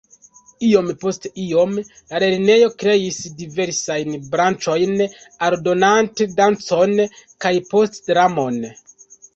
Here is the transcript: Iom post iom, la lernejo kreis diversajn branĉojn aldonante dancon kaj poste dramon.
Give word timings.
Iom 0.67 0.87
post 1.03 1.27
iom, 1.43 1.75
la 2.13 2.21
lernejo 2.23 2.71
kreis 2.85 3.19
diversajn 3.43 4.17
branĉojn 4.33 4.97
aldonante 5.51 6.29
dancon 6.43 6.97
kaj 7.47 7.55
poste 7.75 8.13
dramon. 8.19 8.61